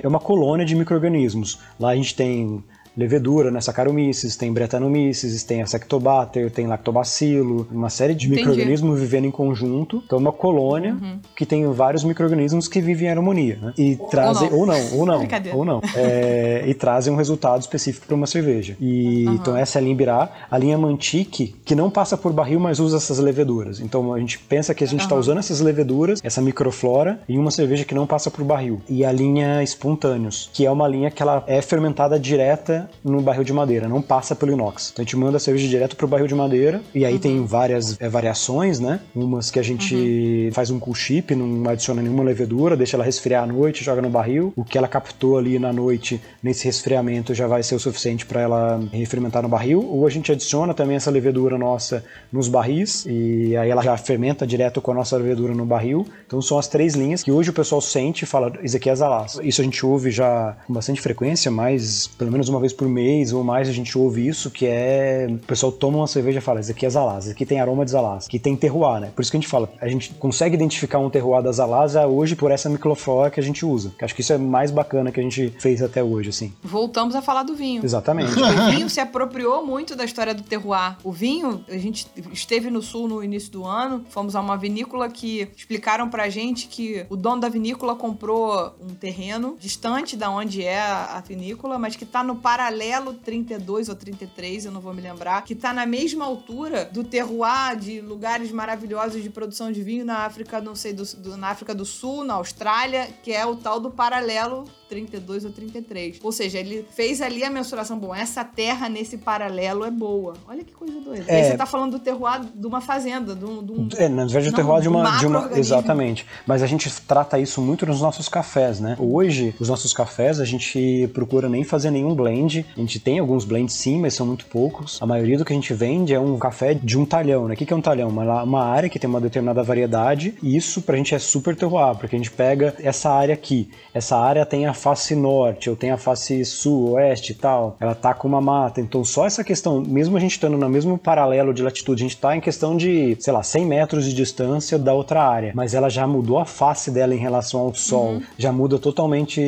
[0.02, 1.60] é uma colônia de micro-organismos.
[1.78, 2.64] Lá a gente tem
[2.98, 3.60] levedura, né?
[3.60, 10.02] Saccharomyces, tem Brettanomyces, tem Acetobacter, tem Lactobacilo, uma série de micro-organismos vivendo em conjunto.
[10.04, 10.96] Então é uma colônia
[11.36, 13.72] que tem vários micro-organismos que vivem em harmonia, né?
[13.78, 18.16] E trazem, ou não, ou não, ou não, É, e trazem um resultado específico para
[18.16, 18.76] uma cerveja.
[18.80, 22.58] E então essa é a linha Birá, a linha Mantique, que não passa por barril,
[22.58, 23.78] mas usa essas leveduras.
[23.78, 25.20] Então a gente pensa que a gente está Aham.
[25.20, 28.80] usando essas leveduras, essa microflora, em uma cerveja que não passa por barril.
[28.88, 33.20] E a linha Espontâneos, que é uma linha que ela é fermentada direta entra no
[33.20, 34.90] barril de madeira, não passa pelo inox.
[34.92, 37.18] Então a gente manda a cerveja direto pro barril de madeira e aí uhum.
[37.18, 39.00] tem várias é, variações, né?
[39.14, 40.52] Umas que a gente uhum.
[40.52, 44.10] faz um cool chip, não adiciona nenhuma levedura, deixa ela resfriar à noite, joga no
[44.10, 44.52] barril.
[44.56, 48.40] O que ela captou ali na noite nesse resfriamento já vai ser o suficiente para
[48.40, 49.84] ela refermentar no barril.
[49.84, 54.46] Ou a gente adiciona também essa levedura nossa nos barris e aí ela já fermenta
[54.46, 56.06] direto com a nossa levedura no barril.
[56.26, 58.94] Então são as três linhas que hoje o pessoal sente e fala, isso aqui é
[58.94, 59.38] Zalaz.
[59.42, 63.32] Isso a gente ouve já com bastante frequência, mas pelo menos uma vez por mês
[63.32, 66.60] ou mais a gente ouve isso, que é o pessoal toma uma cerveja e fala,
[66.60, 69.10] isso aqui é Zalaz, isso aqui tem aroma de Zalaz, que tem terroir, né?
[69.14, 72.36] Por isso que a gente fala, a gente consegue identificar um terroir da Zalaz hoje
[72.36, 73.92] por essa microflora que a gente usa.
[73.98, 76.52] Que acho que isso é mais bacana que a gente fez até hoje, assim.
[76.62, 77.84] Voltamos a falar do vinho.
[77.84, 78.32] Exatamente.
[78.32, 80.96] o vinho se apropriou muito da história do terroir.
[81.02, 85.08] O vinho, a gente esteve no sul no início do ano, fomos a uma vinícola
[85.08, 90.62] que explicaram pra gente que o dono da vinícola comprou um terreno distante da onde
[90.64, 95.00] é a vinícola, mas que tá no paralelo 32 ou 33, eu não vou me
[95.00, 100.04] lembrar, que tá na mesma altura do terroir de lugares maravilhosos de produção de vinho
[100.04, 103.54] na África, não sei, do, do, na África do Sul, na Austrália, que é o
[103.54, 106.18] tal do paralelo 32 ou 33.
[106.22, 107.98] Ou seja, ele fez ali a mensuração.
[107.98, 110.34] Bom, essa terra nesse paralelo é boa.
[110.48, 111.24] Olha que coisa doida.
[111.28, 111.36] É...
[111.36, 113.62] Aí você tá falando do terroir de uma fazenda, de um.
[113.62, 115.50] De um é, na verdade, o terroir de uma, de uma.
[115.58, 116.26] Exatamente.
[116.46, 118.96] Mas a gente trata isso muito nos nossos cafés, né?
[118.98, 122.64] Hoje, os nossos cafés, a gente procura nem fazer nenhum blend.
[122.76, 125.00] A gente tem alguns blends sim, mas são muito poucos.
[125.02, 127.54] A maioria do que a gente vende é um café de um talhão, né?
[127.54, 128.08] O que é um talhão?
[128.08, 130.34] Uma, uma área que tem uma determinada variedade.
[130.42, 133.68] E isso pra gente é super terroir, porque a gente pega essa área aqui.
[133.92, 137.76] Essa área tem a face norte, ou tem a face sul, oeste e tal.
[137.80, 138.80] Ela tá com uma mata.
[138.80, 142.16] Então, só essa questão, mesmo a gente estando no mesmo paralelo de latitude, a gente
[142.16, 145.52] tá em questão de, sei lá, 100 metros de distância da outra área.
[145.54, 148.12] Mas ela já mudou a face dela em relação ao sol.
[148.12, 148.22] Uhum.
[148.38, 149.40] Já muda totalmente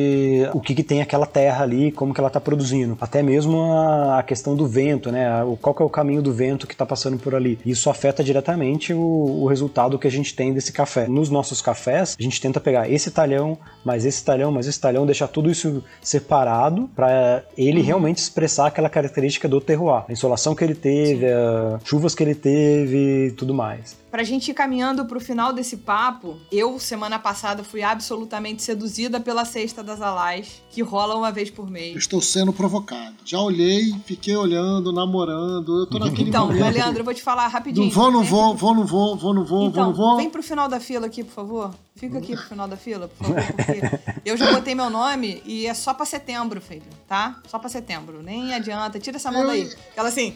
[0.53, 2.97] o que, que tem aquela terra ali, como que ela tá produzindo.
[2.99, 5.27] Até mesmo a, a questão do vento, né?
[5.61, 7.59] Qual que é o caminho do vento que tá passando por ali.
[7.65, 11.07] Isso afeta diretamente o, o resultado que a gente tem desse café.
[11.07, 15.05] Nos nossos cafés, a gente tenta pegar esse talhão, mais esse talhão, mais esse talhão,
[15.21, 17.85] deixar tudo isso separado para ele uhum.
[17.85, 20.05] realmente expressar aquela característica do terroir.
[20.07, 24.00] A insolação que ele teve, as chuvas que ele teve e tudo mais.
[24.11, 29.45] Pra gente ir caminhando pro final desse papo, eu, semana passada, fui absolutamente seduzida pela
[29.45, 31.95] Sexta das Alais, que rola uma vez por mês.
[31.95, 33.15] Estou sendo provocado.
[33.23, 35.79] Já olhei, fiquei olhando, namorando.
[35.79, 36.59] Eu tô naquele então, momento.
[36.59, 37.85] Então, Leandro, eu vou te falar rapidinho.
[37.85, 40.17] Não vou, não vou, vou, não vou, vou, não vou, então, vou, não vou.
[40.17, 41.73] Vem pro final da fila aqui, por favor.
[41.95, 43.81] Fica aqui pro final da fila, por favor, porque
[44.25, 47.39] eu já botei meu nome e é só pra setembro, filho, tá?
[47.47, 48.21] Só pra setembro.
[48.21, 48.99] Nem adianta.
[48.99, 49.69] Tira essa mão daí.
[49.95, 50.35] Ela assim,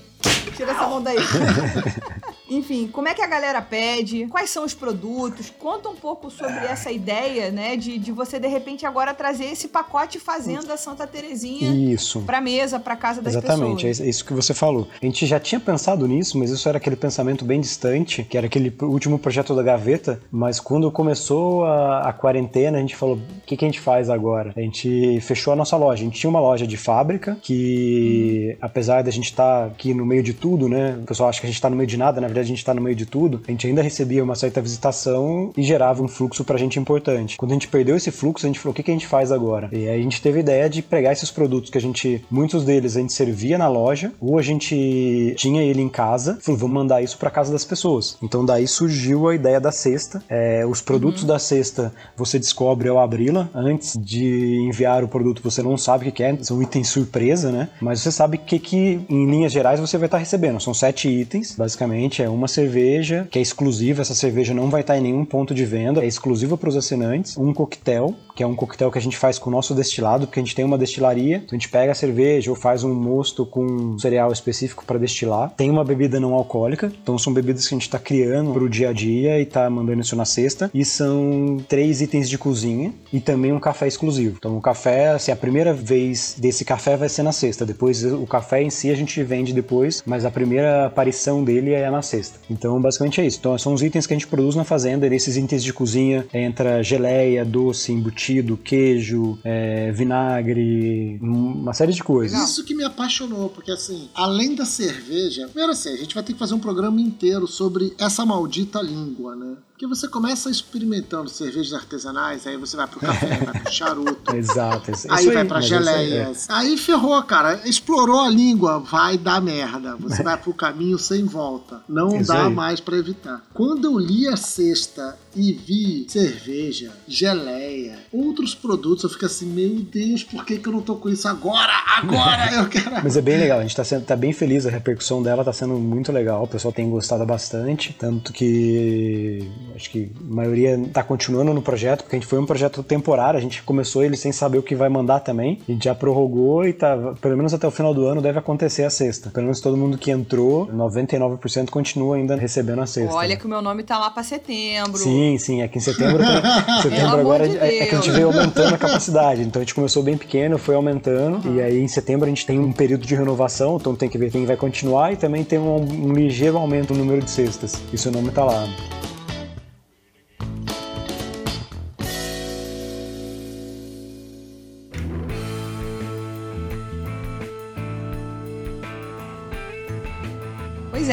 [0.55, 1.17] tira essa mão daí.
[2.49, 4.27] Enfim, como é que a galera pede?
[4.27, 5.51] Quais são os produtos?
[5.57, 7.75] Conta um pouco sobre essa ideia, né?
[7.75, 12.21] De, de você, de repente, agora trazer esse pacote Fazenda Santa Terezinha isso.
[12.21, 13.83] pra mesa, pra casa das Exatamente, pessoas.
[13.83, 14.87] Exatamente, é isso que você falou.
[15.01, 18.47] A gente já tinha pensado nisso, mas isso era aquele pensamento bem distante, que era
[18.47, 20.19] aquele último projeto da gaveta.
[20.31, 24.09] Mas quando começou a, a quarentena, a gente falou: o que, que a gente faz
[24.09, 24.53] agora?
[24.55, 26.01] A gente fechou a nossa loja.
[26.01, 28.57] A gente tinha uma loja de fábrica que, hum.
[28.61, 30.97] apesar da gente estar tá aqui no meio de tudo, né?
[31.01, 32.57] O pessoal acha que a gente tá no meio de nada, na verdade a gente
[32.57, 36.07] está no meio de tudo, a gente ainda recebia uma certa visitação e gerava um
[36.07, 37.37] fluxo pra gente importante.
[37.37, 39.31] Quando a gente perdeu esse fluxo, a gente falou: o que, que a gente faz
[39.31, 39.69] agora?
[39.71, 42.63] E aí a gente teve a ideia de pegar esses produtos que a gente, muitos
[42.63, 46.75] deles a gente servia na loja, ou a gente tinha ele em casa, falou: vamos
[46.75, 48.17] mandar isso para casa das pessoas.
[48.21, 50.23] Então daí surgiu a ideia da cesta.
[50.29, 51.27] É, os produtos uhum.
[51.27, 53.49] da cesta você descobre ao abri-la.
[53.53, 57.69] Antes de enviar o produto, você não sabe o que é, são itens surpresa, né?
[57.81, 60.59] Mas você sabe que, que em linhas gerais você vai estar recebendo.
[60.59, 62.21] São sete itens, basicamente.
[62.25, 65.63] É uma cerveja que é exclusiva, essa cerveja não vai estar em nenhum ponto de
[65.63, 67.37] venda, é exclusiva para os assinantes.
[67.37, 70.39] Um coquetel, que é um coquetel que a gente faz com o nosso destilado, porque
[70.39, 73.45] a gente tem uma destilaria, então a gente pega a cerveja ou faz um mosto
[73.45, 75.51] com um cereal específico para destilar.
[75.55, 78.69] Tem uma bebida não alcoólica, então são bebidas que a gente está criando para o
[78.69, 80.71] dia a dia e está mandando isso na cesta.
[80.73, 84.37] E são três itens de cozinha e também um café exclusivo.
[84.39, 87.67] Então o café, assim, a primeira vez desse café vai ser na sexta.
[87.67, 91.87] Depois o café em si a gente vende depois, mas a primeira aparição dele é
[91.91, 92.14] na sexta.
[92.49, 93.37] Então, basicamente é isso.
[93.39, 95.05] Então, são os itens que a gente produz na fazenda.
[95.07, 102.03] E nesses itens de cozinha entra geleia, doce, embutido, queijo, é, vinagre, uma série de
[102.03, 102.49] coisas.
[102.49, 106.33] Isso que me apaixonou, porque assim, além da cerveja, primeiro assim, a gente vai ter
[106.33, 109.55] que fazer um programa inteiro sobre essa maldita língua, né?
[109.75, 114.31] Porque você começa experimentando cervejas artesanais, aí você vai pro café, vai pro charuto.
[114.33, 114.89] Exato.
[114.89, 115.83] Isso Aí vai pra isso aí, é.
[115.83, 116.49] geleias.
[116.49, 117.59] Aí ferrou, cara.
[117.65, 119.97] Explorou a língua, vai dar merda.
[119.97, 121.81] Você vai pro caminho sem volta.
[121.89, 122.53] Não Isso dá aí.
[122.53, 123.43] mais pra evitar.
[123.53, 129.81] Quando eu li a cesta e vi cerveja, geleia, outros produtos, eu fico assim, meu
[129.81, 131.73] Deus, por que, que eu não tô com isso agora?
[131.97, 133.03] Agora eu quero.
[133.03, 135.51] Mas é bem legal, a gente tá, sendo, tá bem feliz, a repercussão dela tá
[135.51, 141.03] sendo muito legal, o pessoal tem gostado bastante, tanto que acho que a maioria tá
[141.03, 144.31] continuando no projeto, porque a gente foi um projeto temporário, a gente começou ele sem
[144.31, 147.67] saber o que vai mandar também, a gente já prorrogou e tá, pelo menos até
[147.67, 149.29] o final do ano deve acontecer a sexta.
[149.29, 153.13] Pelo menos todo mundo que entrou, 99% continua ainda recebendo a sexta.
[153.13, 154.97] Olha que o meu nome tá lá pra setembro.
[154.97, 156.23] Sim, sim, aqui em setembro
[156.81, 159.41] tem, setembro agora de é, é que a gente veio aumentando a capacidade.
[159.41, 162.59] Então a gente começou bem pequeno, foi aumentando, e aí em setembro a gente tem
[162.59, 165.75] um período de renovação, então tem que ver quem vai continuar e também tem um,
[165.75, 167.81] um ligeiro aumento no número de cestas.
[167.91, 168.67] E seu nome tá lá.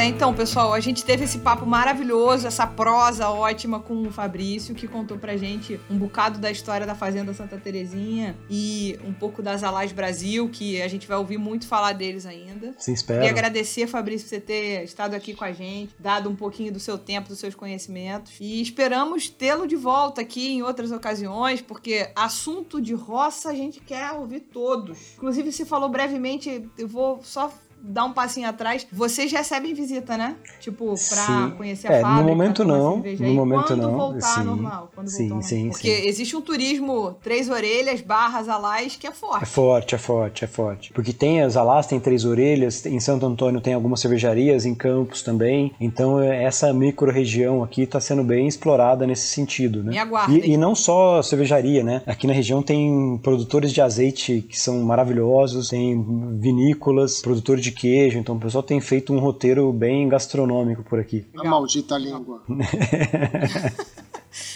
[0.02, 4.74] É, então, pessoal, a gente teve esse papo maravilhoso, essa prosa ótima com o Fabrício,
[4.74, 9.40] que contou pra gente um bocado da história da Fazenda Santa Terezinha e um pouco
[9.40, 12.74] das Alás Brasil, que a gente vai ouvir muito falar deles ainda.
[12.78, 13.28] Se Queria espera.
[13.28, 16.98] agradecer, Fabrício, por você ter estado aqui com a gente, dado um pouquinho do seu
[16.98, 18.32] tempo, dos seus conhecimentos.
[18.40, 23.78] E esperamos tê-lo de volta aqui em outras ocasiões, porque assunto de roça a gente
[23.78, 25.14] quer ouvir todos.
[25.14, 27.52] Inclusive, você falou brevemente, eu vou só
[27.82, 28.86] dar um passinho atrás.
[28.92, 30.36] Vocês recebem visita, né?
[30.60, 31.50] Tipo, pra Sim.
[31.56, 32.28] conhecer a É, no fábrica.
[32.28, 34.44] momento tomar não, no momento quando não, voltar sim.
[34.44, 34.90] normal.
[34.94, 35.72] Quando Sim, voltar sim, normal.
[35.72, 36.06] Porque sim.
[36.08, 39.46] existe um turismo três orelhas, barras, alás, que é É forte.
[39.46, 40.92] forte, é forte, é forte.
[40.92, 45.22] Porque tem as Alás, tem Três Orelhas, em Santo Antônio tem algumas cervejarias, em Campos
[45.22, 45.72] também.
[45.80, 49.90] Então é, essa micro-região aqui está sendo bem explorada nesse sentido, né?
[49.90, 50.38] Me aguardem.
[50.38, 52.02] E, e não só cervejaria, né?
[52.06, 56.00] Aqui na região tem produtores de azeite que são maravilhosos, tem
[56.38, 58.18] vinícolas, produtores de queijo.
[58.18, 61.26] Então o pessoal tem feito um roteiro bem gastronômico por aqui.
[61.36, 62.42] A maldita língua.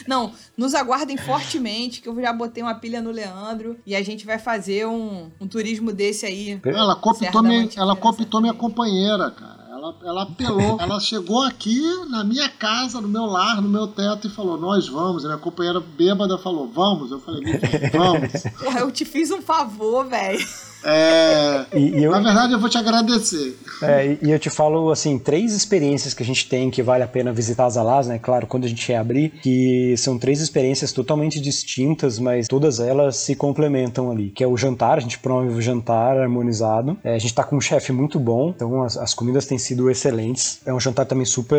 [0.07, 4.25] Não, nos aguardem fortemente, que eu já botei uma pilha no Leandro e a gente
[4.25, 6.61] vai fazer um, um turismo desse aí.
[6.65, 9.67] Ela cooptou, minha, ela cooptou minha companheira, cara.
[9.71, 10.81] Ela, ela apelou.
[10.81, 14.89] ela chegou aqui na minha casa, no meu lar, no meu teto e falou: Nós
[14.89, 15.23] vamos.
[15.23, 17.11] E minha companheira bêbada falou: Vamos.
[17.11, 18.43] Eu falei: "Me vem, Vamos.
[18.59, 20.45] Porra, eu te fiz um favor, velho.
[20.85, 23.57] É, E, e eu, na verdade, eu vou te agradecer.
[23.83, 27.03] É, e- e eu te falo, assim, três experiências que a gente tem que vale
[27.03, 28.19] a pena visitar as Alás, né?
[28.19, 33.35] Claro, quando a gente reabrir, que são três experiências totalmente distintas, mas todas elas se
[33.35, 34.31] complementam ali.
[34.31, 36.97] Que é o jantar, a gente promove o jantar harmonizado.
[37.05, 39.91] É, a gente tá com um chefe muito bom, então as, as comidas têm sido
[39.91, 40.61] excelentes.
[40.65, 41.59] É um jantar também super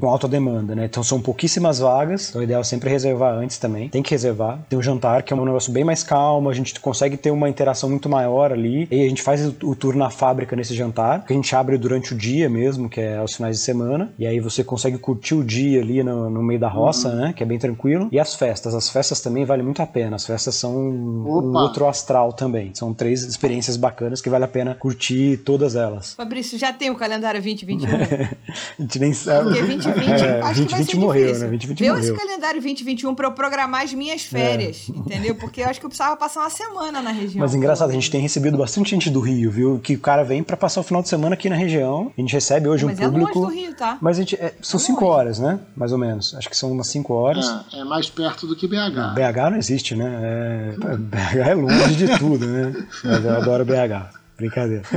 [0.00, 0.86] com alta demanda, né?
[0.86, 3.88] Então são pouquíssimas vagas, então o ideal é sempre reservar antes também.
[3.88, 4.58] Tem que reservar.
[4.68, 7.48] Tem o jantar, que é um negócio bem mais calmo, a gente consegue ter uma
[7.48, 8.86] interação muito maior ali.
[8.90, 12.12] E a gente faz o, tour na fábrica nesse jantar, que a gente abre durante
[12.14, 14.12] o dia mesmo, que é aos finais de semana.
[14.18, 17.32] E aí você consegue curtir o dia ali no, no meio da roça, né?
[17.34, 18.08] Que é bem tranquilo.
[18.12, 18.74] E as festas.
[18.74, 20.16] As festas também valem muito a pena.
[20.16, 21.60] As festas são um Opa.
[21.62, 22.70] outro astral também.
[22.74, 26.14] São três experiências bacanas que vale a pena curtir todas elas.
[26.14, 27.88] Fabrício, já tem o calendário 2021?
[28.78, 29.44] A gente nem sabe.
[29.50, 31.42] Porque 2020, É, acho que vai 2020 ser morreu, difícil.
[31.44, 31.48] né?
[31.50, 32.14] 2020 Deu morreu.
[32.14, 35.34] esse calendário 2021 pra eu programar as minhas férias, entendeu?
[35.34, 37.40] Porque eu acho que eu precisava passar uma semana na região.
[37.40, 39.78] Mas engraçado, a gente tem recebido bastante gente do Rio, viu?
[39.82, 42.12] Que o cara vem pra passar o final de semana aqui na região.
[42.16, 43.40] A gente recebe hoje Mas um é longe público.
[43.40, 43.98] do Rio, tá?
[44.00, 44.36] Mas a gente.
[44.36, 45.16] é, são É cinco longe.
[45.18, 45.58] horas, né?
[45.76, 46.34] Mais ou menos.
[46.34, 47.46] Acho que são umas cinco horas.
[47.72, 49.14] É, é mais perto do que BH.
[49.14, 50.74] BH não existe, né?
[50.82, 52.74] É, BH é longe de tudo, né?
[53.04, 54.18] Mas eu adoro BH.
[54.36, 54.82] Brincadeira.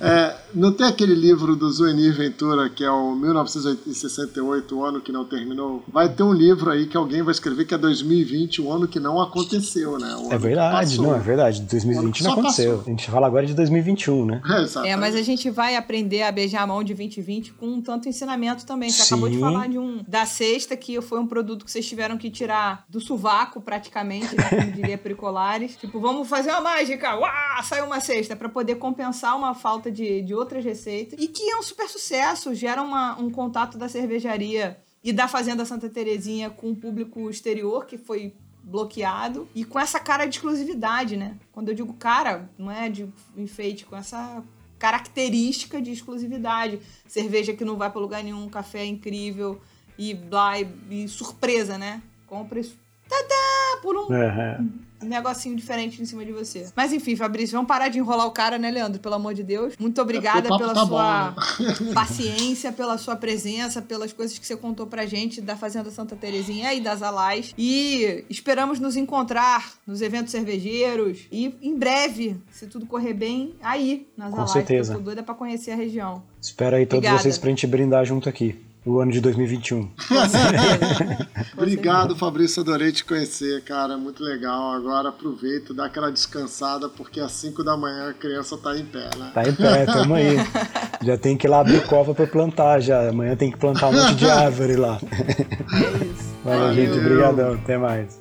[0.00, 5.12] É, não tem aquele livro do Zuenir Ventura, que é o 1968, o ano que
[5.12, 5.82] não terminou?
[5.88, 8.98] Vai ter um livro aí que alguém vai escrever que é 2020, o ano que
[8.98, 10.16] não aconteceu, né?
[10.30, 11.60] É verdade, não, é verdade.
[11.62, 12.76] 2020 não aconteceu.
[12.78, 12.86] passou.
[12.86, 14.42] A gente fala agora de 2021, né?
[14.44, 17.80] É, É, mas a gente vai aprender a beijar a mão de 2020 com um
[17.80, 18.90] tanto ensinamento também.
[18.90, 19.40] Você acabou de Sim.
[19.40, 23.00] falar de um da cesta, que foi um produto que vocês tiveram que tirar do
[23.00, 24.48] sovaco, praticamente, né?
[24.48, 25.76] Como diria Pericolares.
[25.76, 27.16] Tipo, vamos fazer uma mágica!
[27.16, 27.62] Uá!
[27.62, 31.18] Saiu uma cesta para poder compensar uma falta de, de outras receitas.
[31.22, 35.64] E que é um super sucesso, gera uma, um contato da cervejaria e da Fazenda
[35.64, 41.16] Santa Terezinha com o público exterior, que foi bloqueado e com essa cara de exclusividade,
[41.16, 41.36] né?
[41.50, 44.42] Quando eu digo cara, não é de enfeite, com essa
[44.78, 46.80] característica de exclusividade.
[47.06, 49.60] Cerveja que não vai para lugar nenhum, café incrível
[49.96, 52.02] e blá, e, e surpresa, né?
[52.26, 52.70] Compre
[53.08, 53.80] Tadá!
[53.82, 54.70] Por um Uhum.
[55.02, 56.66] um negocinho diferente em cima de você.
[56.74, 58.98] Mas enfim, Fabrício, vamos parar de enrolar o cara, né, Leandro?
[59.00, 59.74] Pelo amor de Deus.
[59.78, 61.74] Muito obrigada pela tá sua bom, né?
[61.94, 66.74] paciência, pela sua presença, pelas coisas que você contou pra gente da Fazenda Santa Terezinha
[66.74, 67.54] e das Alais.
[67.56, 74.08] E esperamos nos encontrar nos eventos cervejeiros e em breve, se tudo correr bem, aí
[74.16, 74.50] nas Com Alais.
[74.50, 74.94] certeza.
[74.94, 76.22] Eu tô doida pra conhecer a região.
[76.42, 77.22] Espero aí todos Obrigada.
[77.22, 78.58] vocês pra gente brindar junto aqui.
[78.88, 79.86] O ano de 2021.
[80.08, 81.28] Com certeza.
[81.54, 82.62] Obrigado, Fabrício.
[82.62, 83.98] Adorei te conhecer, cara.
[83.98, 84.72] Muito legal.
[84.72, 89.10] Agora aproveita, dá aquela descansada, porque às 5 da manhã a criança tá em pé,
[89.18, 89.30] né?
[89.34, 90.36] Tá em pé, tamo aí.
[91.04, 93.10] Já tem que ir lá abrir cova pra plantar já.
[93.10, 94.98] Amanhã tem que plantar um monte de árvore lá.
[95.12, 96.34] É isso.
[96.42, 96.74] Valeu, Valeu.
[96.74, 96.98] gente.
[96.98, 97.52] Obrigadão.
[97.54, 98.20] Até mais.